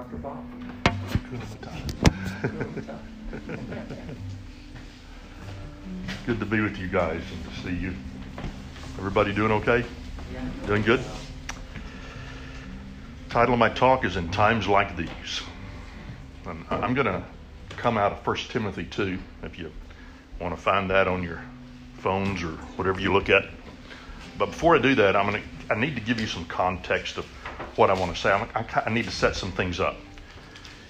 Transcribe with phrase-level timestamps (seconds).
[0.00, 0.16] Dr.
[0.16, 0.42] Bob.
[6.24, 7.94] Good to be with you guys and to see you.
[8.96, 9.84] Everybody doing okay?
[10.66, 11.00] Doing good?
[13.28, 15.42] Title of my talk is In Times Like These.
[16.46, 17.22] And I'm going to
[17.76, 19.70] come out of 1 Timothy 2 if you
[20.40, 21.42] want to find that on your
[21.98, 23.44] phones or whatever you look at.
[24.38, 27.18] But before I do that, I'm going to, I need to give you some context
[27.18, 27.26] of
[27.80, 28.30] what I want to say.
[28.30, 29.96] I, I need to set some things up.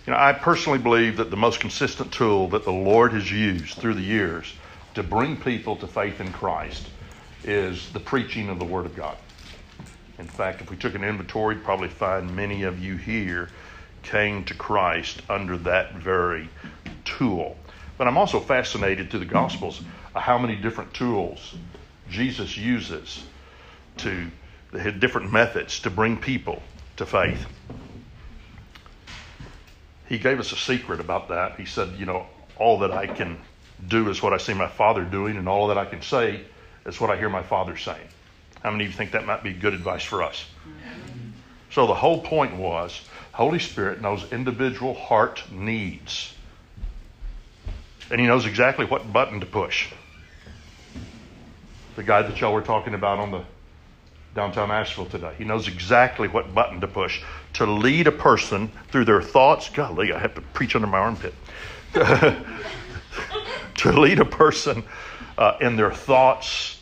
[0.06, 3.78] You know, I personally believe that the most consistent tool that the Lord has used
[3.78, 4.52] through the years
[4.94, 6.88] to bring people to faith in Christ
[7.44, 9.16] is the preaching of the Word of God.
[10.18, 13.50] In fact, if we took an inventory, we'd probably find many of you here
[14.02, 16.48] came to Christ under that very
[17.04, 17.56] tool.
[17.98, 19.80] But I'm also fascinated through the Gospels
[20.14, 21.54] uh, how many different tools
[22.10, 23.22] Jesus uses
[23.98, 24.28] to
[24.72, 26.60] the different methods to bring people
[27.00, 27.46] to faith.
[30.06, 31.58] He gave us a secret about that.
[31.58, 32.26] He said, you know,
[32.58, 33.38] all that I can
[33.88, 36.42] do is what I see my Father doing, and all that I can say
[36.84, 38.06] is what I hear my Father saying.
[38.62, 40.44] How many of you think that might be good advice for us?
[41.70, 43.00] So the whole point was
[43.32, 46.34] Holy Spirit knows individual heart needs.
[48.10, 49.88] And he knows exactly what button to push.
[51.96, 53.44] The guy that y'all were talking about on the
[54.34, 55.34] downtown Asheville today.
[55.36, 57.22] He knows exactly what button to push
[57.54, 59.68] to lead a person through their thoughts.
[59.68, 61.34] Golly, I have to preach under my armpit.
[61.92, 62.44] to
[63.92, 64.84] lead a person
[65.36, 66.80] uh, in their thoughts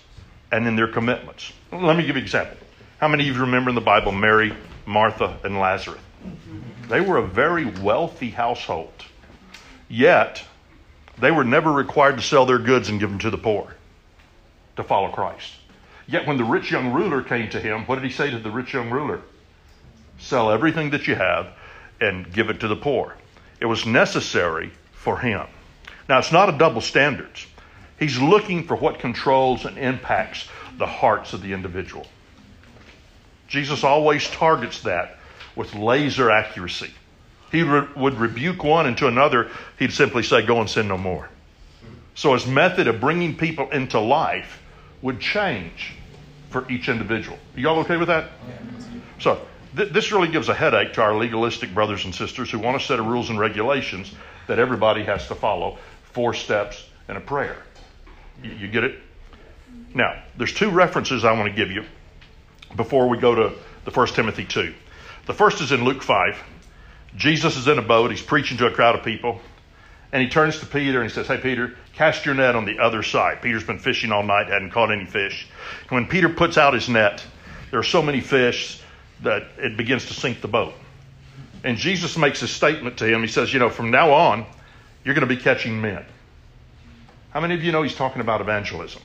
[0.52, 1.52] and in their commitments.
[1.72, 2.58] Let me give you an example.
[2.98, 4.54] How many of you remember in the Bible Mary,
[4.84, 6.00] Martha, and Lazarus?
[6.88, 8.92] They were a very wealthy household,
[9.88, 10.42] yet
[11.19, 13.74] they were never required to sell their goods and give them to the poor
[14.76, 15.52] to follow Christ.
[16.09, 18.51] Yet when the rich young ruler came to him, what did he say to the
[18.51, 19.20] rich young ruler?
[20.19, 21.48] Sell everything that you have
[22.00, 23.15] and give it to the poor.
[23.61, 25.47] It was necessary for him.
[26.09, 27.47] Now, it's not a double standards.
[27.99, 32.06] He's looking for what controls and impacts the hearts of the individual.
[33.49, 35.19] Jesus always targets that
[35.56, 36.91] with laser accuracy.
[37.53, 40.97] He re- would rebuke one, and to another, he'd simply say, Go and sin no
[40.97, 41.28] more.
[42.15, 44.62] So his method of bringing people into life
[45.03, 45.94] would change
[46.50, 47.38] for each individual.
[47.56, 48.31] Y'all okay with that?
[49.20, 49.41] So
[49.76, 52.81] th- this really gives a headache to our legalistic brothers and sisters who want a
[52.81, 54.12] set of rules and regulations
[54.47, 55.78] that everybody has to follow,
[56.12, 57.56] four steps and a prayer.
[58.42, 58.98] You, you get it?
[59.94, 61.84] Now, there's two references I want to give you
[62.76, 63.53] before we go to
[63.84, 64.75] the First Timothy 2.
[65.26, 66.42] The first is in Luke 5.
[67.16, 69.41] Jesus is in a boat, he's preaching to a crowd of people,
[70.12, 72.78] and he turns to Peter and he says, Hey, Peter, cast your net on the
[72.78, 73.42] other side.
[73.42, 75.46] Peter's been fishing all night, hadn't caught any fish.
[75.82, 77.24] And when Peter puts out his net,
[77.70, 78.80] there are so many fish
[79.22, 80.74] that it begins to sink the boat.
[81.64, 83.20] And Jesus makes a statement to him.
[83.20, 84.46] He says, You know, from now on,
[85.04, 86.04] you're going to be catching men.
[87.30, 89.02] How many of you know he's talking about evangelism?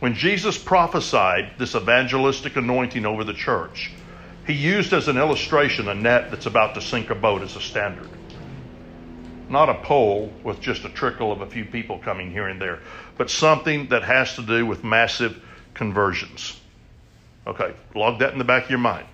[0.00, 3.90] When Jesus prophesied this evangelistic anointing over the church,
[4.46, 7.60] he used as an illustration a net that's about to sink a boat as a
[7.60, 8.08] standard.
[9.48, 12.80] Not a pole with just a trickle of a few people coming here and there,
[13.16, 15.40] but something that has to do with massive
[15.74, 16.60] conversions.
[17.46, 19.06] Okay, log that in the back of your mind.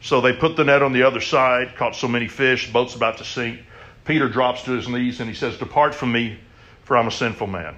[0.00, 3.18] So they put the net on the other side, caught so many fish, boat's about
[3.18, 3.60] to sink.
[4.04, 6.38] Peter drops to his knees and he says, Depart from me,
[6.82, 7.76] for I'm a sinful man.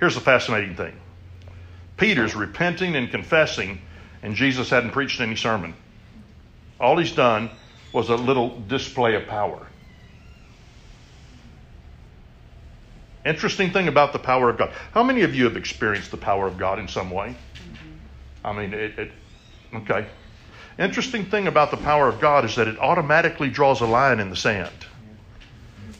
[0.00, 0.98] Here's the fascinating thing
[1.96, 3.80] Peter's repenting and confessing,
[4.22, 5.74] and Jesus hadn't preached any sermon.
[6.80, 7.50] All he's done
[7.92, 9.68] was a little display of power.
[13.24, 14.70] Interesting thing about the power of God.
[14.92, 17.34] How many of you have experienced the power of God in some way?
[17.54, 18.46] Mm-hmm.
[18.46, 19.12] I mean, it, it
[19.74, 20.06] okay.
[20.78, 24.28] Interesting thing about the power of God is that it automatically draws a line in
[24.28, 24.72] the sand.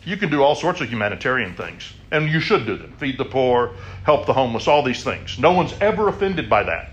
[0.05, 3.25] You can do all sorts of humanitarian things, and you should do them feed the
[3.25, 3.75] poor,
[4.05, 5.39] help the homeless, all these things.
[5.39, 6.91] No one's ever offended by that.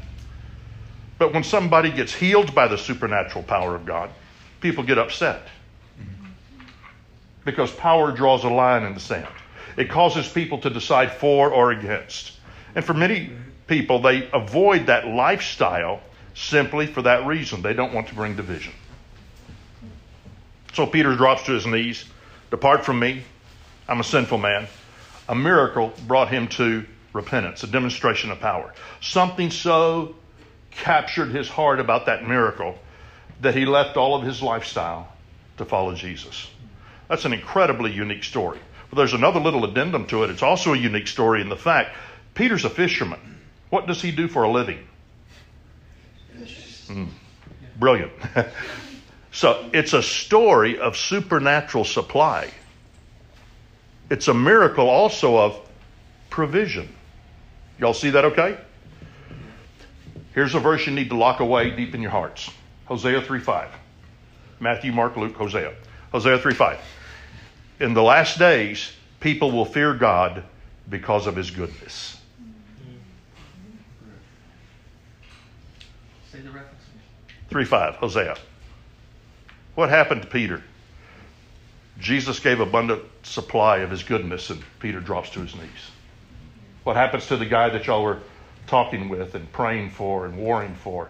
[1.17, 4.11] But when somebody gets healed by the supernatural power of God,
[4.61, 5.41] people get upset.
[5.99, 6.27] Mm-hmm.
[7.43, 9.27] Because power draws a line in the sand.
[9.77, 12.33] It causes people to decide for or against.
[12.75, 13.31] And for many
[13.67, 16.01] people, they avoid that lifestyle
[16.33, 17.61] simply for that reason.
[17.61, 18.73] They don't want to bring division.
[20.73, 22.05] So Peter drops to his knees
[22.49, 23.23] Depart from me.
[23.87, 24.67] I'm a sinful man.
[25.29, 28.73] A miracle brought him to repentance, a demonstration of power.
[28.99, 30.15] Something so
[30.69, 32.77] captured his heart about that miracle
[33.39, 35.11] that he left all of his lifestyle
[35.57, 36.49] to follow Jesus.
[37.07, 38.59] That's an incredibly unique story.
[38.91, 40.29] But there's another little addendum to it.
[40.29, 41.95] It's also a unique story in the fact
[42.35, 43.39] Peter's a fisherman.
[43.71, 44.85] What does he do for a living?
[46.87, 47.07] Mm,
[47.79, 48.11] brilliant.
[49.31, 52.51] So it's a story of supernatural supply.
[54.09, 55.59] It's a miracle also of
[56.29, 56.93] provision.
[57.79, 58.57] Y'all see that okay?
[60.33, 62.49] Here's a verse you need to lock away deep in your hearts
[62.85, 63.69] Hosea 3 5.
[64.59, 65.73] Matthew, Mark, Luke, Hosea.
[66.11, 66.79] Hosea 3 5.
[67.81, 70.43] In the last days, people will fear God
[70.87, 72.15] because of his goodness.
[76.31, 76.83] Say the reference.
[77.49, 78.37] 3 5, Hosea.
[79.73, 80.61] What happened to Peter?
[81.97, 85.89] Jesus gave abundant supply of his goodness, and Peter drops to his knees.
[86.83, 88.19] What happens to the guy that y'all were
[88.67, 91.09] talking with and praying for and warring for?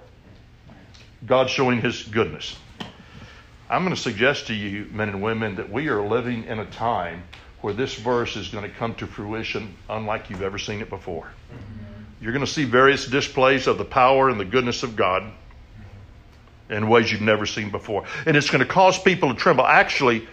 [1.25, 2.55] God showing his goodness.
[3.71, 6.65] I'm going to suggest to you, men and women, that we are living in a
[6.65, 7.23] time
[7.61, 11.31] where this verse is going to come to fruition unlike you've ever seen it before.
[12.19, 15.23] You're going to see various displays of the power and the goodness of God
[16.69, 18.03] in ways you've never seen before.
[18.25, 19.65] And it's going to cause people to tremble.
[19.65, 20.27] Actually,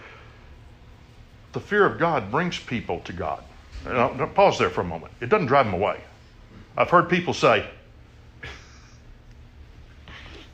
[1.53, 3.41] the fear of God brings people to God.
[3.85, 5.13] Now, pause there for a moment.
[5.21, 6.01] It doesn't drive them away.
[6.77, 7.69] I've heard people say,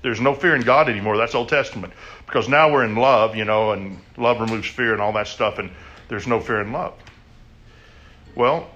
[0.05, 1.17] there's no fear in God anymore.
[1.17, 1.91] That's Old Testament.
[2.27, 5.57] Because now we're in love, you know, and love removes fear and all that stuff,
[5.57, 5.71] and
[6.09, 6.93] there's no fear in love.
[8.35, 8.69] Well,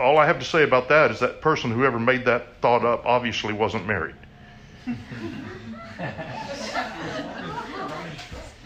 [0.00, 3.06] all I have to say about that is that person, whoever made that thought up,
[3.06, 4.16] obviously wasn't married.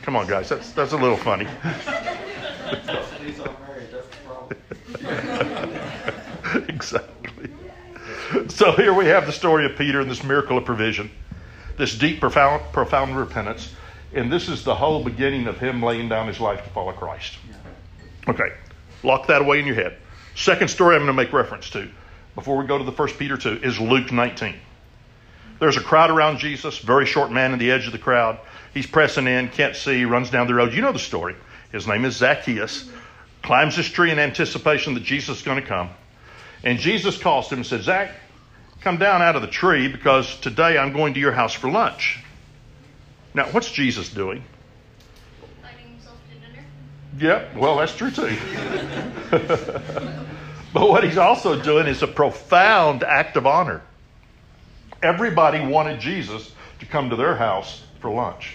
[0.00, 1.44] Come on, guys, that's, that's a little funny.
[3.22, 3.88] These are married.
[3.92, 4.56] That's the problem.
[6.70, 7.50] exactly.
[8.48, 11.10] So here we have the story of Peter and this miracle of provision,
[11.76, 13.72] this deep, profound, profound repentance,
[14.14, 17.36] and this is the whole beginning of him laying down his life to follow Christ.
[18.28, 18.52] Okay,
[19.02, 19.98] lock that away in your head.
[20.34, 21.88] Second story I'm going to make reference to
[22.34, 24.54] before we go to the first Peter 2 is Luke 19.
[25.58, 28.38] There's a crowd around Jesus, very short man in the edge of the crowd.
[28.74, 30.74] He's pressing in, can't see, runs down the road.
[30.74, 31.34] You know the story.
[31.72, 32.90] His name is Zacchaeus.
[33.42, 35.88] Climbs this tree in anticipation that Jesus is going to come.
[36.62, 38.10] And Jesus calls him and said, Zach,
[38.86, 42.22] come down out of the tree because today I'm going to your house for lunch.
[43.34, 44.44] Now, what's Jesus doing?
[45.56, 46.64] Inviting himself to dinner.
[47.18, 48.36] Yep, well, that's true too.
[50.72, 53.82] but what he's also doing is a profound act of honor.
[55.02, 58.54] Everybody wanted Jesus to come to their house for lunch.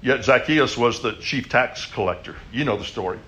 [0.00, 2.36] Yet Zacchaeus was the chief tax collector.
[2.52, 3.18] You know the story.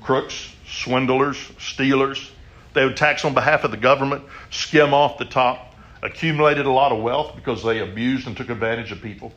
[0.00, 2.30] Crooks, swindlers, stealers.
[2.74, 6.92] They would tax on behalf of the government, skim off the top, accumulated a lot
[6.92, 9.32] of wealth because they abused and took advantage of people.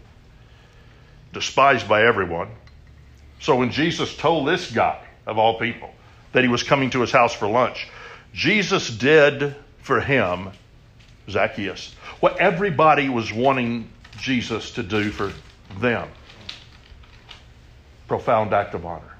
[1.34, 2.50] Despised by everyone.
[3.40, 5.94] So when Jesus told this guy, of all people,
[6.32, 7.88] that he was coming to his house for lunch,
[8.34, 10.50] Jesus did for him,
[11.30, 13.90] Zacchaeus, what everybody was wanting
[14.20, 15.32] Jesus to do for
[15.80, 16.08] them
[18.08, 19.18] profound act of honor,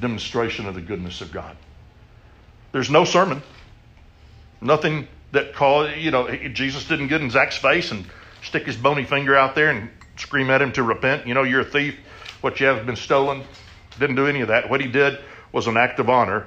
[0.00, 1.56] demonstration of the goodness of God.
[2.72, 3.42] There's no sermon,
[4.60, 8.04] nothing that called, you know, Jesus didn't get in Zach's face and
[8.42, 11.26] stick his bony finger out there and scream at him to repent.
[11.26, 11.96] You know, you're a thief.
[12.40, 13.42] What you have been stolen.
[13.98, 14.70] Didn't do any of that.
[14.70, 15.18] What he did
[15.52, 16.46] was an act of honor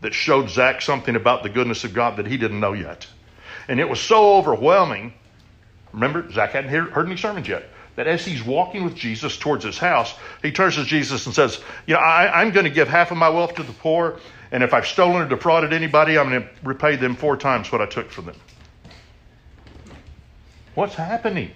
[0.00, 3.06] that showed Zach something about the goodness of God that he didn't know yet.
[3.68, 5.12] And it was so overwhelming.
[5.92, 7.64] Remember, Zach hadn't heard, any sermons yet.
[7.96, 11.60] That as he's walking with Jesus towards his house, he turns to Jesus and says,
[11.86, 14.62] You know, I, I'm going to give half of my wealth to the poor, and
[14.62, 17.86] if I've stolen or defrauded anybody, I'm going to repay them four times what I
[17.86, 18.36] took from them.
[20.74, 21.50] What's happening?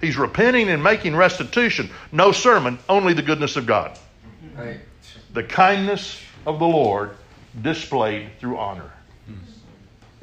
[0.00, 1.90] He's repenting and making restitution.
[2.12, 3.96] No sermon, only the goodness of God.
[4.56, 4.80] Right.
[5.32, 7.16] The kindness of the Lord
[7.62, 8.90] displayed through honor.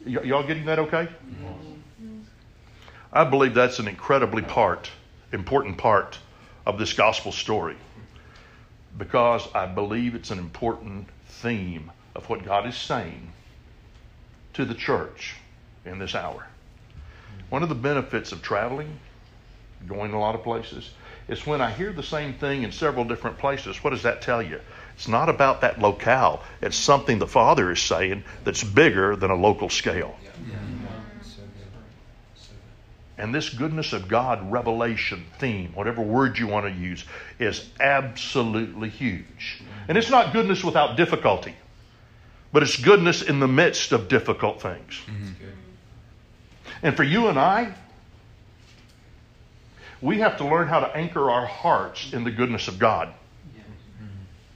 [0.06, 1.08] Y- y'all getting that okay?
[3.14, 4.90] I believe that's an incredibly part,
[5.32, 6.20] important part
[6.66, 7.76] of this gospel story
[8.98, 11.08] because I believe it's an important
[11.42, 13.32] theme of what God is saying
[14.54, 15.36] to the church
[15.86, 16.48] in this hour.
[17.50, 19.00] One of the benefits of traveling,
[19.88, 20.90] going a lot of places,
[21.28, 23.84] is when I hear the same thing in several different places.
[23.84, 24.60] What does that tell you?
[24.96, 26.44] It's not about that locale.
[26.62, 30.16] It's something the Father is saying that's bigger than a local scale.
[33.18, 37.06] And this goodness of God revelation theme, whatever word you want to use,
[37.40, 39.62] is absolutely huge.
[39.88, 41.56] And it's not goodness without difficulty,
[42.52, 45.02] but it's goodness in the midst of difficult things.
[45.06, 45.46] Mm-hmm.
[46.84, 47.74] And for you and I,
[50.02, 53.10] we have to learn how to anchor our hearts in the goodness of God.
[53.10, 54.08] Mm-hmm.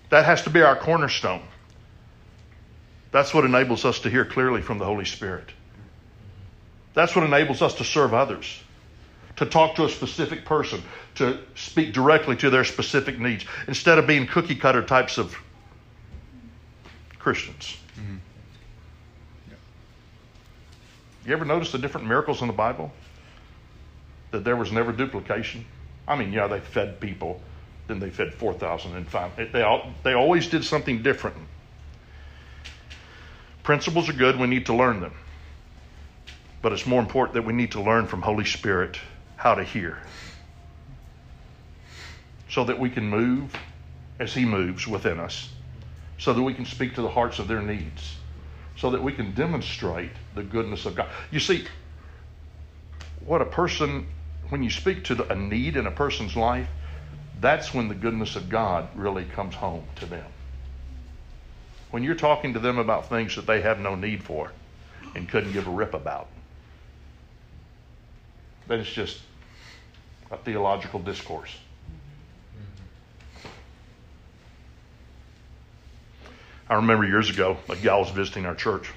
[0.09, 1.43] That has to be our cornerstone.
[3.11, 5.49] That's what enables us to hear clearly from the Holy Spirit.
[6.95, 8.63] That's what enables us to serve others,
[9.35, 10.81] to talk to a specific person,
[11.15, 15.35] to speak directly to their specific needs, instead of being cookie cutter types of
[17.19, 17.77] Christians.
[21.25, 22.91] You ever notice the different miracles in the Bible?
[24.31, 25.65] That there was never duplication?
[26.07, 27.41] I mean, yeah, they fed people,
[27.87, 29.31] then they fed 4,000 and five.
[29.51, 31.35] They, all, they always did something different.
[33.63, 35.13] Principles are good, we need to learn them.
[36.65, 38.97] But it's more important that we need to learn from Holy Spirit
[39.35, 39.99] how to hear.
[42.49, 43.55] So that we can move
[44.19, 45.53] as He moves within us.
[46.17, 48.15] So that we can speak to the hearts of their needs.
[48.77, 51.07] So that we can demonstrate the goodness of God.
[51.29, 51.67] You see,
[53.23, 54.07] what a person,
[54.49, 56.67] when you speak to the, a need in a person's life,
[57.39, 60.25] that's when the goodness of God really comes home to them.
[61.91, 64.51] When you're talking to them about things that they have no need for
[65.13, 66.27] and couldn't give a rip about,
[68.67, 69.19] then it's just
[70.31, 71.55] a theological discourse.
[76.67, 78.91] I remember years ago, a gal was visiting our church.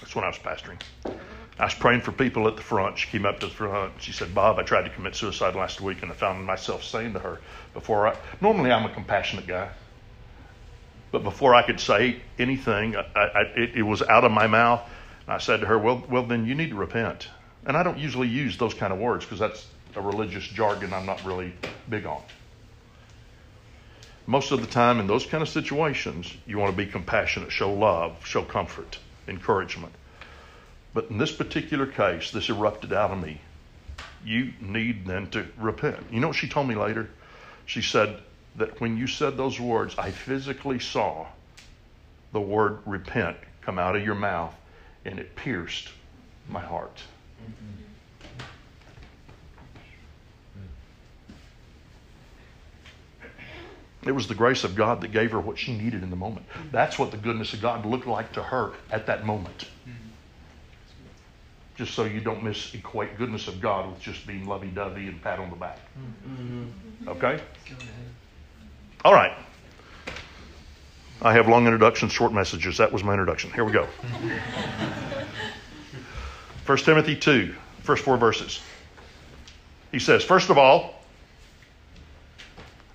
[0.00, 0.80] That's when I was pastoring.
[1.58, 2.96] I was praying for people at the front.
[2.96, 3.92] She came up to the front.
[4.00, 7.12] She said, Bob, I tried to commit suicide last week, and I found myself saying
[7.12, 7.40] to her
[7.74, 9.68] before I, normally I'm a compassionate guy,
[11.12, 14.80] but before I could say anything, I, I, it, it was out of my mouth.
[15.26, 17.28] And I said to her, well, well, then you need to repent.
[17.66, 21.06] And I don't usually use those kind of words because that's a religious jargon I'm
[21.06, 21.52] not really
[21.88, 22.22] big on.
[24.26, 27.72] Most of the time, in those kind of situations, you want to be compassionate, show
[27.72, 29.92] love, show comfort, encouragement.
[30.94, 33.40] But in this particular case, this erupted out of me.
[34.24, 35.98] You need then to repent.
[36.10, 37.08] You know what she told me later?
[37.66, 38.20] She said
[38.56, 41.26] that when you said those words, I physically saw
[42.32, 44.54] the word repent come out of your mouth,
[45.04, 45.88] and it pierced
[46.48, 47.02] my heart.
[47.40, 48.48] Mm-hmm.
[54.08, 56.48] It was the grace of God that gave her what she needed in the moment.
[56.48, 56.68] Mm-hmm.
[56.72, 59.58] That's what the goodness of God looked like to her at that moment.
[59.58, 59.92] Mm-hmm.
[61.76, 65.38] Just so you don't misequate goodness of God with just being lovey dovey and pat
[65.38, 65.78] on the back.
[67.08, 67.40] Okay?
[69.04, 69.32] All right.
[71.22, 72.78] I have long introductions, short messages.
[72.78, 73.50] That was my introduction.
[73.52, 73.86] Here we go.
[76.66, 78.60] 1 Timothy 2, first four verses.
[79.92, 80.94] He says, First of all,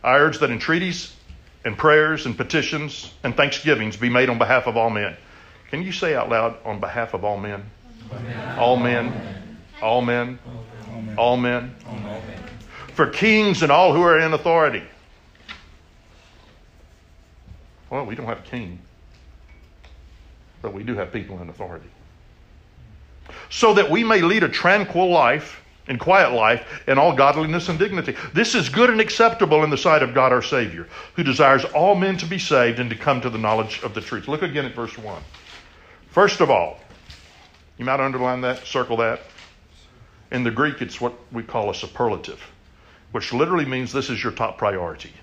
[0.03, 1.13] I urge that entreaties
[1.65, 5.17] and prayers and petitions and thanksgivings be made on behalf of all men.
[5.71, 7.63] Can you say out loud, on behalf of all men?
[8.11, 8.59] Amen.
[8.59, 9.13] All men.
[9.81, 10.39] All men.
[10.89, 11.17] Amen.
[11.17, 11.75] All men.
[11.87, 12.21] Amen.
[12.93, 14.83] For kings and all who are in authority.
[17.89, 18.79] Well, we don't have a king,
[20.61, 21.89] but we do have people in authority.
[23.49, 27.77] So that we may lead a tranquil life and quiet life in all godliness and
[27.77, 28.15] dignity.
[28.33, 31.95] This is good and acceptable in the sight of God our Savior, who desires all
[31.95, 34.27] men to be saved and to come to the knowledge of the truth.
[34.27, 35.21] Look again at verse 1.
[36.09, 36.79] First of all,
[37.77, 39.21] you might underline that, circle that.
[40.31, 42.41] In the Greek, it's what we call a superlative,
[43.11, 45.13] which literally means this is your top priority.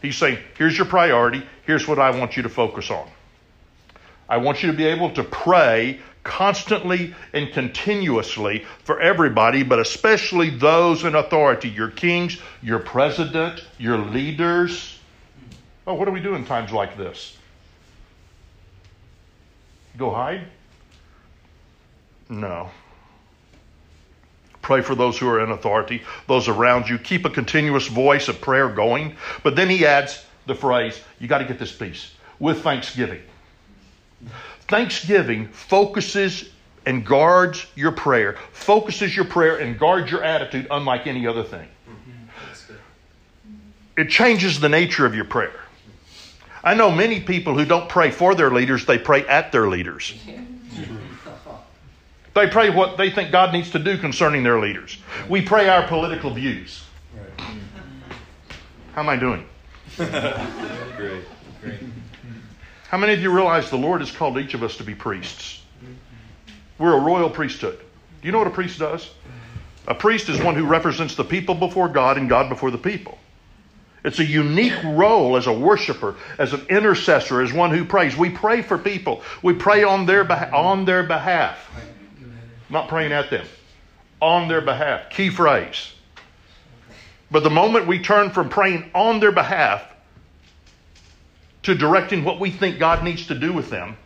[0.00, 3.08] He's saying, here's your priority, here's what I want you to focus on.
[4.28, 10.50] I want you to be able to pray constantly and continuously for everybody, but especially
[10.50, 14.98] those in authority your kings, your president, your leaders.
[15.86, 17.36] Oh, what do we do in times like this?
[19.96, 20.46] Go hide?
[22.28, 22.70] No.
[24.62, 26.98] Pray for those who are in authority, those around you.
[26.98, 29.16] Keep a continuous voice of prayer going.
[29.42, 33.22] But then he adds the phrase, you got to get this piece, with thanksgiving.
[34.72, 36.48] Thanksgiving focuses
[36.86, 41.68] and guards your prayer, focuses your prayer and guards your attitude unlike any other thing.
[43.98, 45.60] It changes the nature of your prayer.
[46.64, 50.14] I know many people who don't pray for their leaders, they pray at their leaders.
[52.32, 54.96] They pray what they think God needs to do concerning their leaders.
[55.28, 56.82] We pray our political views.
[58.94, 59.46] How am I doing?
[60.96, 61.24] Great.
[61.60, 61.80] Great.
[62.92, 65.62] How many of you realize the Lord has called each of us to be priests?
[66.78, 67.78] We're a royal priesthood.
[67.78, 69.08] Do you know what a priest does?
[69.88, 73.16] A priest is one who represents the people before God and God before the people.
[74.04, 78.14] It's a unique role as a worshiper, as an intercessor, as one who prays.
[78.14, 79.22] We pray for people.
[79.42, 81.66] We pray on their, beh- on their behalf.
[82.68, 83.46] Not praying at them.
[84.20, 85.08] On their behalf.
[85.08, 85.94] Key phrase.
[87.30, 89.82] But the moment we turn from praying on their behalf
[91.62, 93.96] to directing what we think God needs to do with them.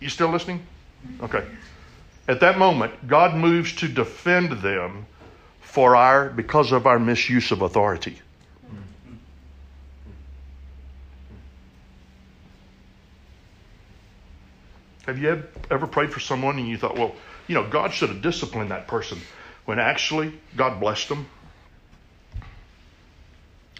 [0.00, 0.66] You still listening?
[1.22, 1.44] Okay.
[2.28, 5.06] At that moment, God moves to defend them
[5.60, 8.18] for our because of our misuse of authority.
[15.06, 17.14] Have you ever prayed for someone and you thought, well,
[17.48, 19.20] you know, God should have disciplined that person
[19.64, 21.26] when actually God blessed them?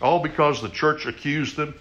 [0.02, 1.75] All because the church accused them,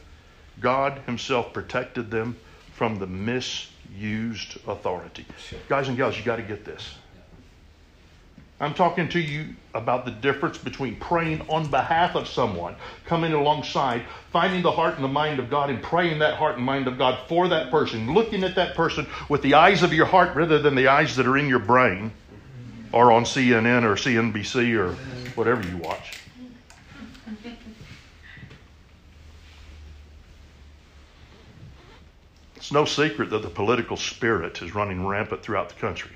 [0.59, 2.37] God Himself protected them
[2.73, 5.25] from the misused authority.
[5.67, 6.95] Guys and gals, you got to get this.
[8.59, 12.75] I'm talking to you about the difference between praying on behalf of someone,
[13.07, 16.65] coming alongside, finding the heart and the mind of God, and praying that heart and
[16.65, 20.05] mind of God for that person, looking at that person with the eyes of your
[20.05, 22.11] heart rather than the eyes that are in your brain
[22.93, 24.93] or on CNN or CNBC or
[25.33, 26.19] whatever you watch.
[32.71, 36.15] It's no secret that the political spirit is running rampant throughout the country.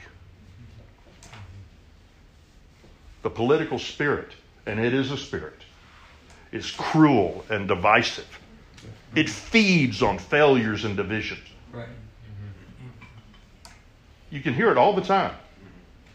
[3.23, 4.31] The political spirit,
[4.65, 5.59] and it is a spirit,
[6.53, 8.39] is cruel and divisive.
[9.15, 11.45] It feeds on failures and divisions.
[11.73, 11.89] Right.
[14.29, 15.35] You can hear it all the time.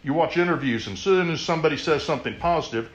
[0.02, 2.90] You watch interviews, and as soon as somebody says something positive,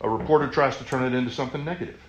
[0.00, 2.00] a reporter tries to turn it into something negative.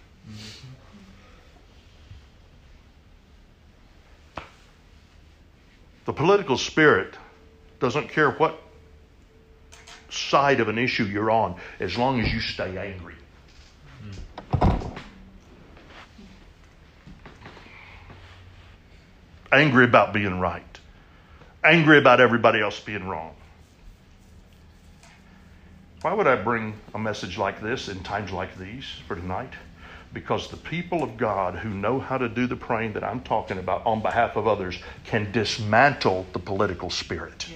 [6.05, 7.15] The political spirit
[7.79, 8.59] doesn't care what
[10.09, 13.15] side of an issue you're on as long as you stay angry.
[19.51, 20.79] Angry about being right,
[21.63, 23.35] angry about everybody else being wrong.
[26.01, 29.53] Why would I bring a message like this in times like these for tonight?
[30.13, 33.57] Because the people of God who know how to do the praying that I'm talking
[33.57, 37.47] about on behalf of others can dismantle the political spirit.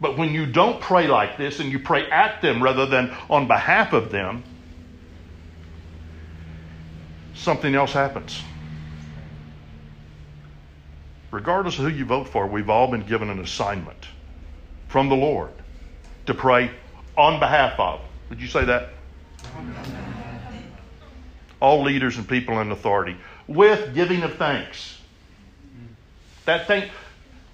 [0.00, 3.46] But when you don't pray like this and you pray at them rather than on
[3.46, 4.42] behalf of them,
[7.36, 8.42] something else happens.
[11.30, 14.08] Regardless of who you vote for, we've all been given an assignment
[14.88, 15.52] from the Lord
[16.26, 16.72] to pray
[17.16, 18.00] on behalf of.
[18.32, 18.88] Did you say that?
[21.60, 23.14] All leaders and people in authority
[23.46, 24.96] with giving of thanks.
[26.46, 26.88] That thing,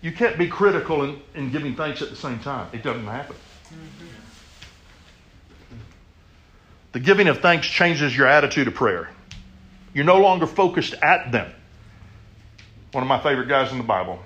[0.01, 2.69] you can't be critical and, and giving thanks at the same time.
[2.73, 3.35] It doesn't happen.
[6.93, 9.11] The giving of thanks changes your attitude of prayer.
[9.95, 11.51] You're no longer focused at them.
[12.93, 14.21] One of my favorite guys in the Bible,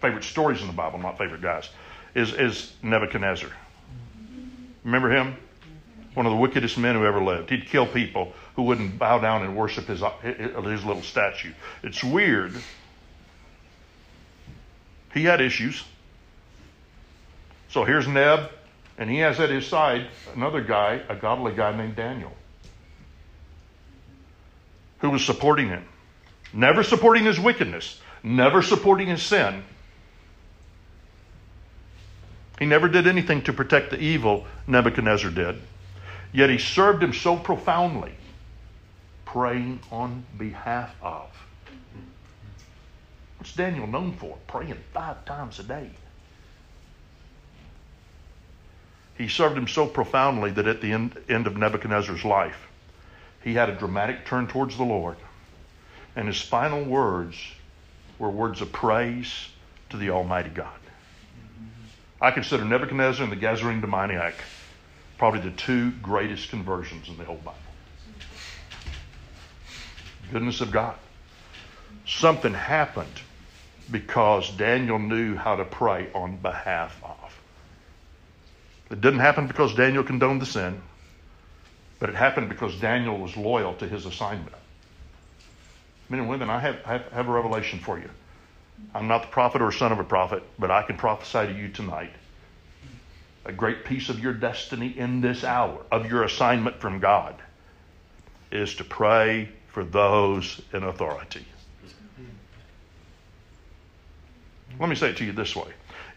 [0.00, 1.68] favorite stories in the Bible, not favorite guys,
[2.14, 3.50] is, is Nebuchadnezzar.
[4.84, 5.36] Remember him?
[6.16, 7.50] One of the wickedest men who ever lived.
[7.50, 11.52] He'd kill people who wouldn't bow down and worship his, his little statue.
[11.82, 12.54] It's weird.
[15.12, 15.84] He had issues.
[17.68, 18.48] So here's Neb,
[18.96, 22.32] and he has at his side another guy, a godly guy named Daniel,
[25.00, 25.84] who was supporting him.
[26.50, 29.62] Never supporting his wickedness, never supporting his sin.
[32.58, 35.60] He never did anything to protect the evil Nebuchadnezzar did.
[36.36, 38.12] Yet he served him so profoundly,
[39.24, 41.30] praying on behalf of.
[43.38, 44.36] What's Daniel known for?
[44.46, 45.88] Praying five times a day.
[49.16, 52.68] He served him so profoundly that at the end, end of Nebuchadnezzar's life,
[53.42, 55.16] he had a dramatic turn towards the Lord.
[56.16, 57.38] And his final words
[58.18, 59.48] were words of praise
[59.88, 60.80] to the Almighty God.
[62.20, 64.34] I consider Nebuchadnezzar and the Gadarene demoniac
[65.18, 67.54] probably the two greatest conversions in the whole Bible.
[70.32, 70.96] Goodness of God.
[72.06, 73.20] Something happened
[73.90, 77.40] because Daniel knew how to pray on behalf of.
[78.90, 80.80] It didn't happen because Daniel condoned the sin,
[81.98, 84.54] but it happened because Daniel was loyal to his assignment.
[86.08, 88.08] Men and women, I have, have, have a revelation for you.
[88.94, 91.68] I'm not the prophet or son of a prophet, but I can prophesy to you
[91.68, 92.12] tonight.
[93.46, 97.36] A great piece of your destiny in this hour, of your assignment from God,
[98.50, 101.46] is to pray for those in authority.
[104.80, 105.68] Let me say it to you this way.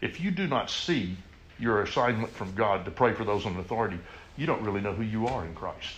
[0.01, 1.15] If you do not see
[1.59, 3.99] your assignment from God to pray for those in authority,
[4.35, 5.97] you don't really know who you are in Christ.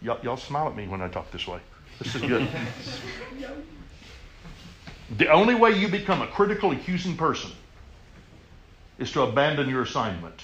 [0.00, 1.60] Y'all, smile at me when I talk this way.
[1.98, 2.48] This is good.
[5.16, 7.50] the only way you become a critical, accusing person
[8.98, 10.42] is to abandon your assignment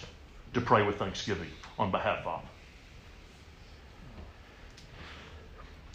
[0.54, 1.48] to pray with thanksgiving
[1.78, 2.40] on behalf of.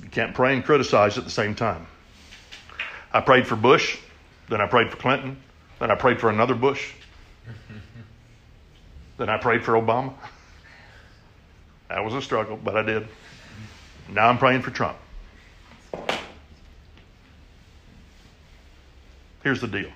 [0.04, 1.88] You can't pray and criticize at the same time.
[3.12, 3.98] I prayed for Bush,
[4.50, 5.38] then I prayed for Clinton,
[5.80, 6.94] then I prayed for another Bush,
[9.18, 10.14] then I prayed for Obama.
[11.90, 13.08] That was a struggle, but I did.
[14.10, 14.96] Now I'm praying for Trump.
[19.50, 19.90] Here's the deal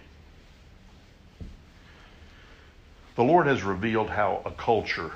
[3.16, 5.12] the Lord has revealed how a culture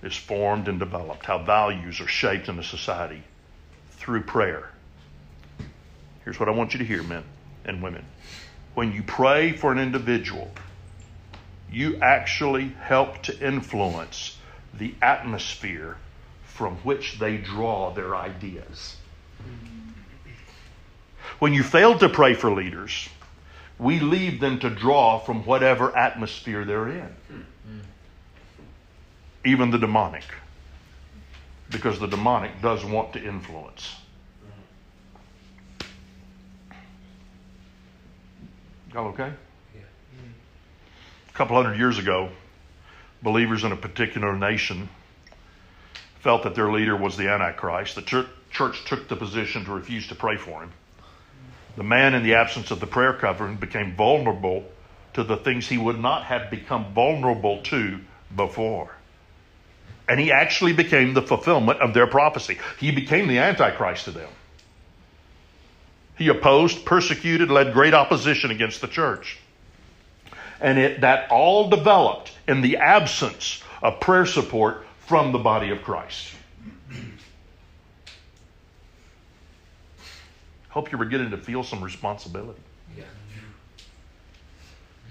[0.00, 3.20] is formed and developed, how values are shaped in a society
[3.96, 4.70] through prayer.
[6.24, 7.24] Here's what I want you to hear, men
[7.64, 8.04] and women.
[8.74, 10.52] When you pray for an individual,
[11.68, 14.38] you actually help to influence
[14.72, 15.96] the atmosphere
[16.44, 18.94] from which they draw their ideas.
[21.40, 23.08] When you fail to pray for leaders,
[23.80, 27.08] we leave them to draw from whatever atmosphere they're in,
[29.44, 30.24] even the demonic,
[31.70, 33.96] because the demonic does want to influence.
[38.92, 39.32] Y'all okay?
[41.28, 42.28] A couple hundred years ago,
[43.22, 44.90] believers in a particular nation
[46.20, 47.94] felt that their leader was the Antichrist.
[47.94, 50.72] The church, church took the position to refuse to pray for him.
[51.76, 54.64] The man, in the absence of the prayer covering, became vulnerable
[55.14, 58.00] to the things he would not have become vulnerable to
[58.34, 58.90] before.
[60.08, 62.58] And he actually became the fulfillment of their prophecy.
[62.78, 64.28] He became the Antichrist to them.
[66.16, 69.38] He opposed, persecuted, led great opposition against the church.
[70.60, 75.82] And it, that all developed in the absence of prayer support from the body of
[75.82, 76.34] Christ.
[80.70, 82.60] Hope you're beginning to feel some responsibility.
[82.96, 83.04] Yeah.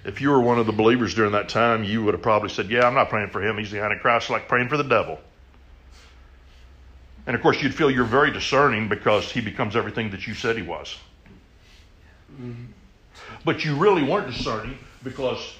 [0.06, 2.70] If you were one of the believers during that time, you would have probably said,
[2.70, 3.58] Yeah, I'm not praying for him.
[3.58, 5.20] He's the Antichrist, like praying for the devil.
[7.28, 10.56] And of course, you'd feel you're very discerning because he becomes everything that you said
[10.56, 10.98] he was.
[12.34, 12.66] Mm-hmm.
[13.46, 15.54] But you really weren't discerning because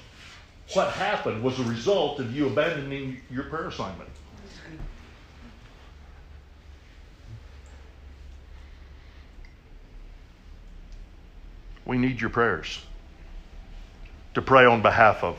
[0.72, 4.08] what happened was a result of you abandoning your prayer assignment.
[11.84, 12.80] We need your prayers
[14.34, 15.38] to pray on behalf of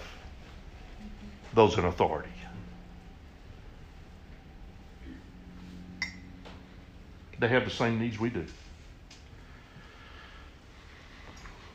[1.53, 2.29] those in authority.
[7.39, 8.45] They have the same needs we do.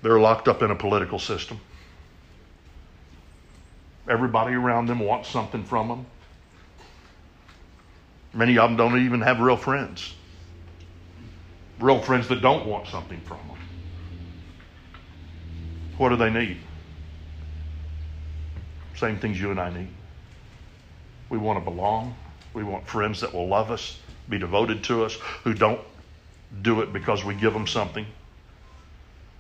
[0.03, 1.59] They're locked up in a political system.
[4.09, 6.07] Everybody around them wants something from them.
[8.33, 10.15] Many of them don't even have real friends.
[11.81, 13.57] Real friends that don't want something from them.
[15.99, 16.59] What do they need?
[18.97, 19.89] Same things you and I need.
[21.29, 22.15] We want to belong.
[22.55, 25.81] We want friends that will love us, be devoted to us, who don't
[26.63, 28.07] do it because we give them something.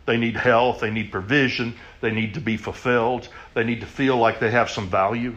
[0.06, 0.80] They need health.
[0.80, 1.74] They need provision.
[2.00, 3.28] They need to be fulfilled.
[3.54, 5.36] They need to feel like they have some value.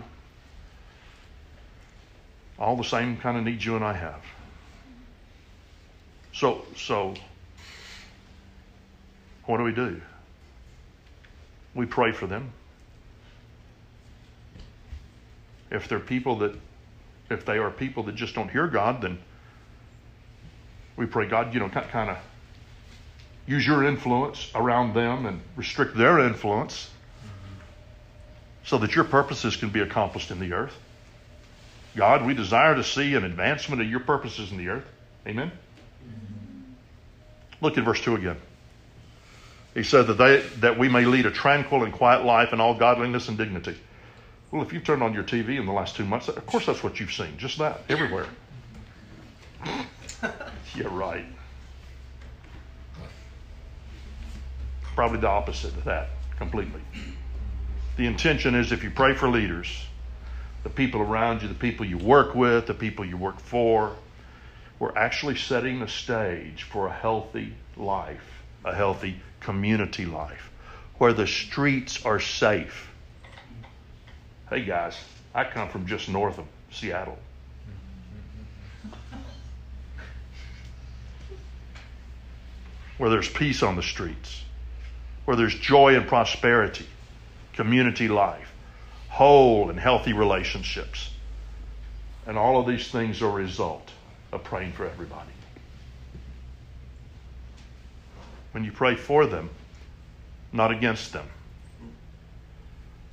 [2.58, 4.22] All the same kind of needs you and I have.
[6.34, 7.16] So, so
[9.46, 10.02] what do we do?
[11.76, 12.52] We pray for them.
[15.72, 16.56] If they're people that,
[17.30, 19.20] if they are people that just don't hear God, then
[20.98, 22.18] we pray, God, you know, kind of
[23.46, 26.90] use your influence around them and restrict their influence
[28.64, 30.78] so that your purposes can be accomplished in the earth.
[31.96, 34.86] God, we desire to see an advancement of your purposes in the earth.
[35.26, 35.52] Amen?
[37.62, 38.38] Look at verse 2 again.
[39.80, 42.74] He said that, they, that we may lead a tranquil and quiet life in all
[42.74, 43.78] godliness and dignity.
[44.52, 46.84] Well, if you've turned on your TV in the last two months, of course that's
[46.84, 47.38] what you've seen.
[47.38, 48.26] Just that, everywhere.
[50.22, 51.24] yeah, right.
[54.96, 56.82] Probably the opposite of that, completely.
[57.96, 59.82] The intention is if you pray for leaders,
[60.63, 63.96] the people around you, the people you work with, the people you work for,
[64.78, 70.49] we're actually setting the stage for a healthy life, a healthy community life,
[70.97, 72.89] where the streets are safe.
[74.49, 74.97] Hey guys,
[75.34, 77.17] I come from just north of Seattle.
[82.97, 84.43] Where there's peace on the streets,
[85.25, 86.88] where there's joy and prosperity,
[87.54, 88.52] community life,
[89.08, 91.12] whole and healthy relationships.
[92.25, 93.89] And all of these things are a result
[94.32, 95.32] of praying for everybody.
[98.52, 99.50] When you pray for them,
[100.52, 101.28] not against them,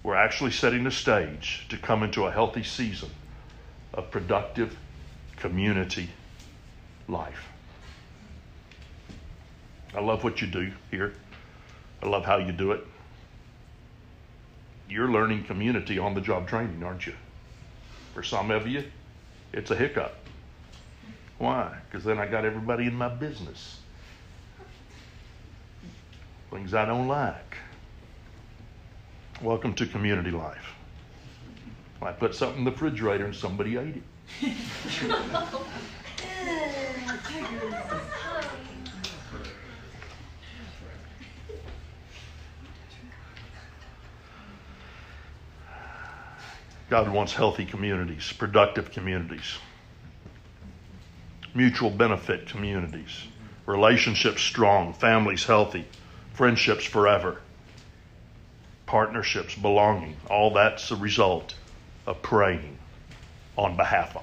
[0.02, 3.10] we're actually setting the stage to come into a healthy season
[3.92, 4.76] of productive
[5.36, 6.08] community
[7.08, 7.48] life.
[9.94, 11.14] I love what you do here.
[12.02, 12.86] I love how you do it.
[14.88, 17.14] You're learning community on the job training, aren't you?
[18.14, 18.84] For some of you,
[19.52, 20.14] it's a hiccup.
[21.38, 21.76] Why?
[21.88, 23.80] Because then I got everybody in my business.
[26.56, 27.58] Things I don't like.
[29.42, 30.72] Welcome to community life.
[32.00, 34.02] I put something in the refrigerator and somebody ate it.
[46.88, 49.58] God wants healthy communities, productive communities,
[51.54, 53.24] mutual benefit communities,
[53.66, 55.84] relationships strong, families healthy,
[56.36, 57.40] friendships forever,
[58.84, 60.14] partnerships, belonging.
[60.28, 61.54] All that's a result
[62.06, 62.76] of praying
[63.56, 64.22] on behalf of.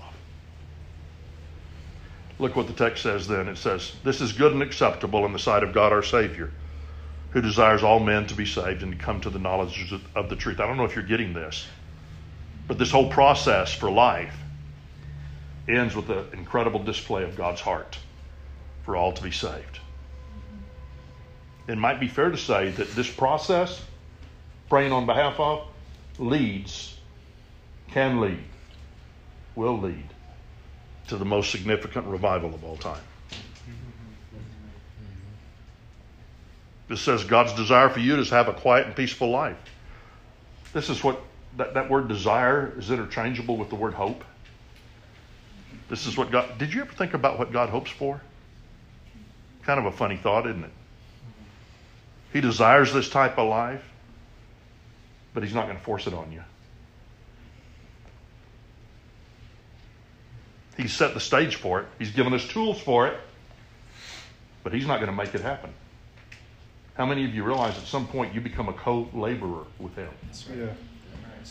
[2.38, 3.48] Look what the text says then.
[3.48, 6.52] It says, This is good and acceptable in the sight of God our Savior,
[7.32, 10.36] who desires all men to be saved and to come to the knowledge of the
[10.36, 10.60] truth.
[10.60, 11.68] I don't know if you're getting this.
[12.68, 14.38] But this whole process for life
[15.68, 17.98] ends with an incredible display of God's heart
[18.84, 19.80] for all to be saved.
[21.68, 23.82] It might be fair to say that this process,
[24.70, 25.66] praying on behalf of,
[26.18, 26.98] leads,
[27.92, 28.44] can lead,
[29.56, 30.10] will lead
[31.08, 33.02] to the most significant revival of all time.
[36.90, 39.58] This says God's desire for you is to have a quiet and peaceful life.
[40.74, 41.22] This is what
[41.58, 44.24] that, that word desire is interchangeable with the word hope.
[45.88, 48.22] This is what God, did you ever think about what God hopes for?
[49.64, 50.72] Kind of a funny thought, isn't it?
[52.34, 53.84] He desires this type of life,
[55.36, 56.44] but He's not going to force it on you.
[60.76, 63.18] He's set the stage for it, He's given us tools for it,
[64.64, 65.70] but He's not going to make it happen.
[66.96, 70.10] How many of you realize at some point you become a co laborer with Him?
[70.56, 70.66] Yeah.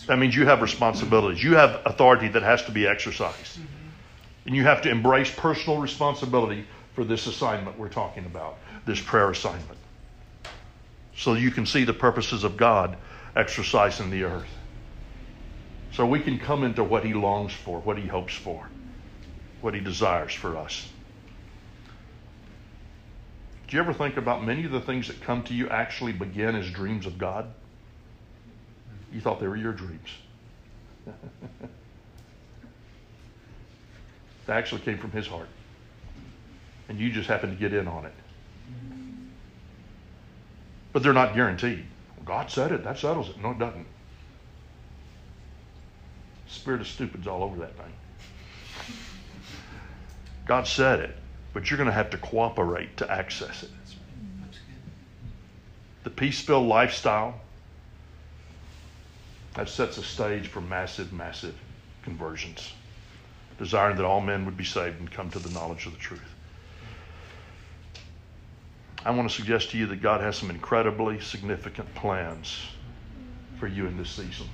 [0.07, 1.42] That means you have responsibilities.
[1.42, 3.59] You have authority that has to be exercised.
[3.59, 4.47] Mm-hmm.
[4.47, 6.64] And you have to embrace personal responsibility
[6.95, 9.79] for this assignment we're talking about, this prayer assignment.
[11.16, 12.96] So you can see the purposes of God
[13.37, 14.48] exercised in the earth.
[15.92, 18.68] So we can come into what He longs for, what He hopes for,
[19.61, 20.88] what He desires for us.
[23.72, 26.57] Do you ever think about many of the things that come to you actually begin
[26.57, 27.46] as dreams of God?
[29.12, 30.09] You thought they were your dreams.
[34.46, 35.48] they actually came from his heart.
[36.88, 38.12] And you just happened to get in on it.
[40.92, 41.85] But they're not guaranteed.
[42.16, 43.40] Well, God said it, that settles it.
[43.40, 43.87] No, it doesn't.
[46.48, 47.92] Spirit of stupid's all over that thing.
[50.46, 51.16] God said it,
[51.52, 53.70] but you're going to have to cooperate to access it.
[56.05, 57.40] The peace filled lifestyle
[59.55, 61.55] that sets a stage for massive, massive
[62.02, 62.72] conversions,
[63.59, 66.32] desiring that all men would be saved and come to the knowledge of the truth.
[69.04, 72.56] I want to suggest to you that God has some incredibly significant plans
[73.58, 74.46] for you in this season.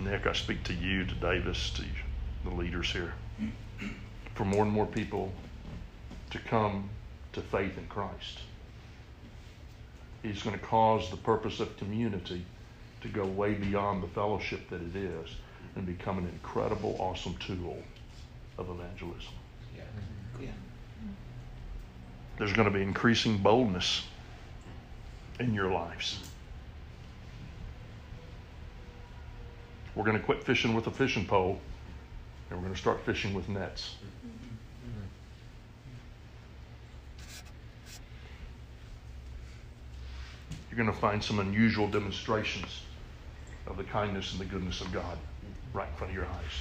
[0.00, 1.84] Nick, I speak to you, to Davis, to
[2.42, 3.14] the leaders here,
[4.34, 5.32] for more and more people
[6.30, 6.90] to come
[7.32, 8.40] to faith in Christ.
[10.22, 12.44] He's going to cause the purpose of community
[13.02, 15.30] to go way beyond the fellowship that it is
[15.76, 17.78] and become an incredible, awesome tool
[18.58, 19.34] of evangelism.
[19.76, 19.82] Yeah.
[20.40, 20.48] Yeah.
[22.38, 24.04] There's going to be increasing boldness
[25.38, 26.18] in your lives.
[29.94, 31.60] We're going to quit fishing with a fishing pole
[32.50, 33.96] and we're going to start fishing with nets.
[40.74, 42.82] you're going to find some unusual demonstrations
[43.68, 45.16] of the kindness and the goodness of God
[45.72, 46.52] right in front of your eyes.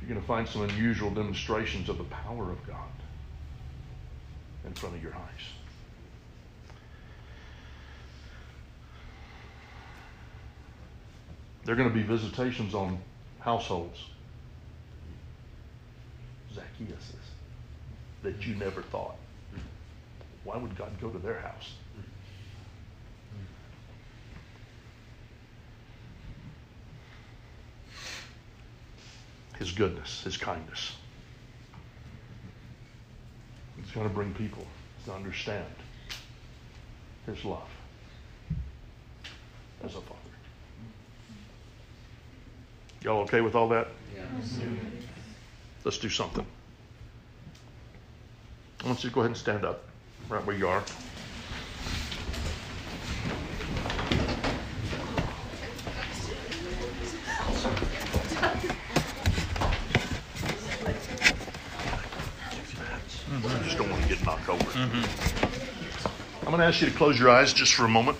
[0.00, 2.76] You're going to find some unusual demonstrations of the power of God
[4.64, 5.44] in front of your eyes.
[11.64, 12.98] There are going to be visitations on
[13.38, 13.98] households.
[16.52, 17.12] Zacchaeus
[18.22, 19.16] that you never thought.
[20.44, 21.72] Why would God go to their house?
[29.58, 30.92] His goodness, His kindness.
[33.82, 34.66] It's going to bring people
[35.06, 35.64] to understand
[37.26, 37.68] His love
[39.82, 40.18] as a Father.
[43.02, 43.88] Y'all okay with all that?
[44.14, 44.22] Yeah.
[45.84, 46.44] Let's do something.
[48.84, 49.84] I want you to go ahead and stand up
[50.28, 50.82] right where you are.
[63.42, 64.18] I just don't want to get
[64.80, 65.08] over.
[66.40, 68.16] I'm going to ask you to close your eyes just for a moment.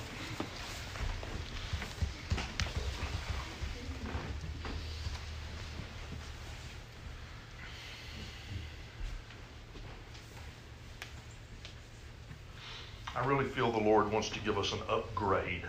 [13.17, 15.65] I really feel the Lord wants to give us an upgrade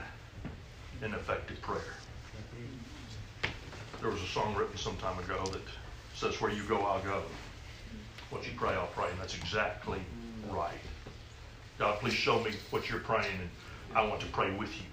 [1.02, 1.82] in effective prayer.
[4.02, 5.62] There was a song written some time ago that
[6.16, 7.24] says, Where you go, I'll go.
[8.30, 9.10] What you pray, I'll pray.
[9.10, 10.00] And that's exactly
[10.54, 10.78] right.
[11.78, 13.50] God, please show me what you're praying, and
[13.96, 14.84] I want to pray with you.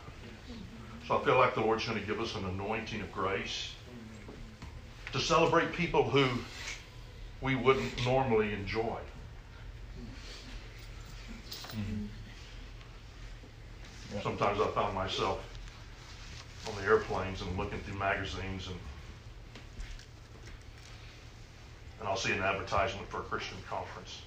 [1.07, 3.73] So I feel like the Lord's going to give us an anointing of grace
[5.13, 6.27] to celebrate people who
[7.41, 8.99] we wouldn't normally enjoy.
[11.69, 12.07] Mm-hmm.
[14.23, 15.41] Sometimes I found myself
[16.69, 18.77] on the airplanes and looking through magazines and
[22.01, 24.23] and I'll see an advertisement for a Christian conference.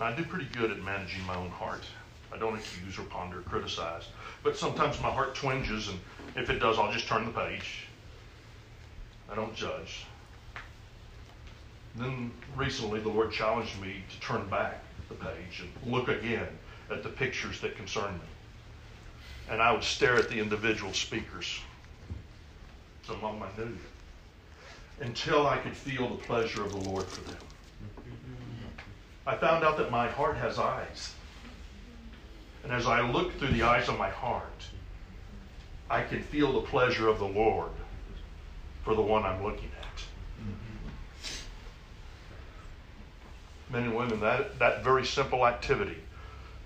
[0.00, 1.84] I do pretty good at managing my own heart.
[2.32, 4.04] I don't accuse or ponder or criticize.
[4.42, 5.98] But sometimes my heart twinges, and
[6.34, 7.86] if it does, I'll just turn the page.
[9.30, 10.06] I don't judge.
[11.96, 16.48] Then recently, the Lord challenged me to turn back the page and look again
[16.90, 18.20] at the pictures that concern me.
[19.50, 21.60] And I would stare at the individual speakers.
[23.06, 23.76] Some of them I knew
[25.00, 27.36] until I could feel the pleasure of the Lord for them.
[29.26, 31.14] I found out that my heart has eyes.
[32.64, 34.64] And as I look through the eyes of my heart,
[35.90, 37.70] I can feel the pleasure of the Lord
[38.84, 40.02] for the one I'm looking at.
[43.70, 45.98] Men and women, that, that very simple activity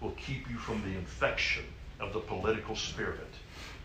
[0.00, 1.64] will keep you from the infection
[2.00, 3.32] of the political spirit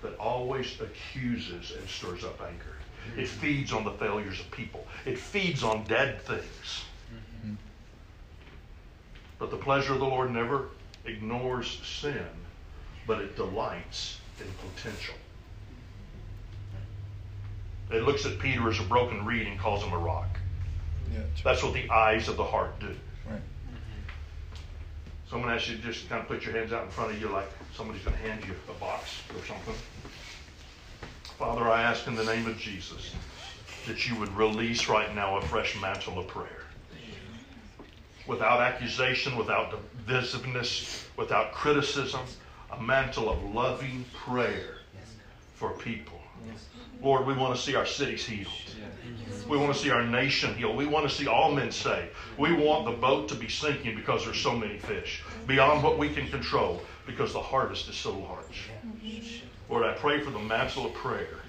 [0.01, 2.75] that always accuses and stirs up anger.
[3.17, 4.87] It feeds on the failures of people.
[5.05, 6.85] It feeds on dead things.
[9.41, 10.67] But the pleasure of the Lord never
[11.03, 12.27] ignores sin,
[13.07, 15.15] but it delights in potential.
[17.89, 20.37] It looks at Peter as a broken reed and calls him a rock.
[21.11, 22.95] Yeah, That's what the eyes of the heart do.
[23.27, 23.41] right.
[25.27, 26.91] So I'm going to ask you to just kind of put your hands out in
[26.91, 29.73] front of you like somebody's going to hand you a box or something.
[31.39, 33.15] Father, I ask in the name of Jesus
[33.87, 36.60] that you would release right now a fresh mantle of prayer.
[38.27, 39.73] Without accusation, without
[40.07, 42.21] divisiveness, without criticism,
[42.71, 44.77] a mantle of loving prayer
[45.55, 46.19] for people.
[47.01, 48.47] Lord, we want to see our cities healed.
[49.49, 50.77] We want to see our nation healed.
[50.77, 52.09] We want to see all men saved.
[52.37, 56.09] We want the boat to be sinking because there's so many fish, beyond what we
[56.09, 58.69] can control, because the harvest is so large.
[59.69, 61.39] Lord, I pray for the mantle of prayer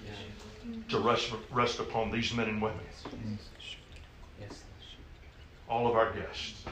[0.88, 2.80] to rest, rest upon these men and women,
[5.72, 6.64] all of our guests.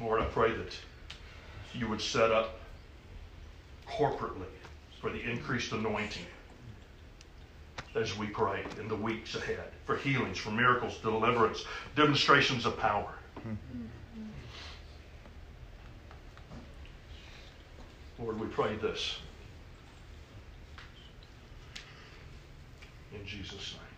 [0.00, 0.72] Lord, I pray that
[1.74, 2.60] you would set up
[3.88, 4.46] corporately
[5.00, 6.24] for the increased anointing
[7.96, 11.64] as we pray in the weeks ahead for healings, for miracles, deliverance,
[11.96, 13.12] demonstrations of power.
[18.20, 19.18] Lord, we pray this
[23.12, 23.89] in Jesus' name.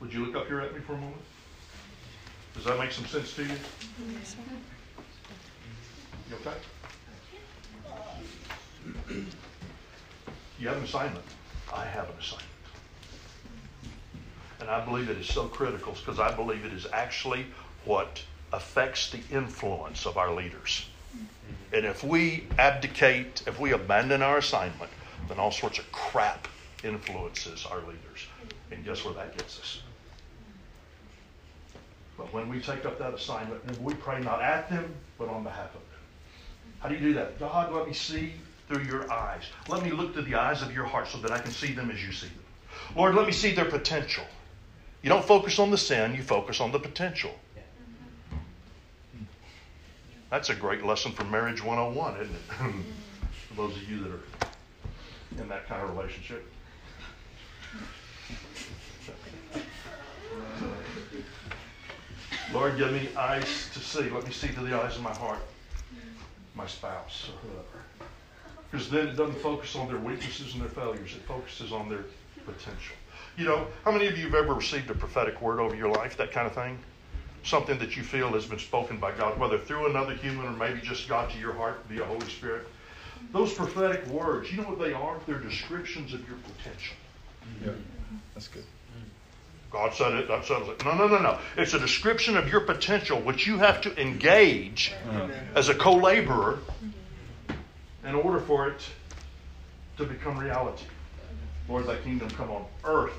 [0.00, 1.22] Would you look up here at me for a moment?
[2.54, 3.54] Does that make some sense to you?
[6.28, 6.56] You okay?
[10.58, 11.24] You have an assignment.
[11.72, 12.48] I have an assignment.
[14.60, 17.46] And I believe it is so critical because I believe it is actually
[17.84, 20.86] what affects the influence of our leaders.
[21.72, 24.90] And if we abdicate, if we abandon our assignment,
[25.28, 26.48] then all sorts of crap
[26.84, 28.26] influences our leaders.
[28.70, 29.82] And guess where that gets us?
[32.16, 35.68] But when we take up that assignment, we pray not at them, but on behalf
[35.68, 35.82] of them.
[36.80, 37.38] How do you do that?
[37.38, 38.34] God, let me see
[38.68, 39.42] through your eyes.
[39.68, 41.90] Let me look through the eyes of your heart so that I can see them
[41.90, 42.44] as you see them.
[42.96, 44.24] Lord, let me see their potential.
[45.02, 47.32] You don't focus on the sin, you focus on the potential.
[50.30, 52.40] That's a great lesson for Marriage 101, isn't it?
[53.48, 56.46] for those of you that are in that kind of relationship.
[62.52, 64.10] Lord, give me eyes to see.
[64.10, 65.40] Let me see through the eyes of my heart,
[66.54, 68.08] my spouse or whoever.
[68.70, 72.04] Because then it doesn't focus on their weaknesses and their failures, it focuses on their
[72.44, 72.96] potential.
[73.36, 76.16] You know, how many of you have ever received a prophetic word over your life,
[76.16, 76.78] that kind of thing?
[77.44, 80.80] Something that you feel has been spoken by God, whether through another human or maybe
[80.80, 82.66] just God to your heart via Holy Spirit.
[83.32, 85.18] Those prophetic words, you know what they are?
[85.26, 86.96] They're descriptions of your potential.
[87.64, 87.72] Yeah.
[88.34, 88.64] That's good.
[89.72, 90.84] God said it, that settles it.
[90.84, 91.38] No, no, no, no.
[91.56, 94.92] It's a description of your potential, which you have to engage
[95.54, 96.58] as a co laborer
[98.04, 98.82] in order for it
[99.96, 100.84] to become reality.
[101.68, 103.14] Lord, thy kingdom come on earth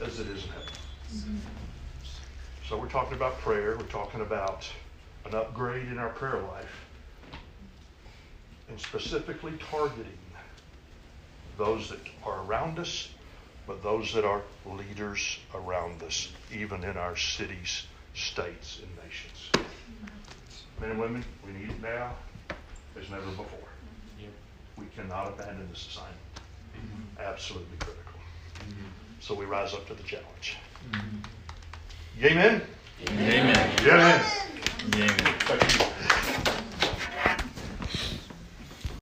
[0.00, 0.68] as it is in heaven.
[1.12, 1.36] Mm-hmm.
[2.68, 4.68] So we're talking about prayer, we're talking about
[5.24, 6.86] an upgrade in our prayer life,
[8.68, 10.06] and specifically targeting
[11.58, 13.08] those that are around us,
[13.70, 19.68] but those that are leaders around us, even in our cities, states, and nations.
[20.80, 22.16] Men and women, we need it now
[23.00, 23.46] as never before.
[24.76, 26.18] We cannot abandon this assignment.
[27.20, 28.18] Absolutely critical.
[29.20, 30.56] So we rise up to the challenge.
[32.20, 32.62] Amen?
[33.08, 33.70] Amen.
[33.86, 34.24] Amen.